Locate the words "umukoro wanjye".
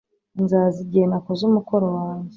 1.45-2.29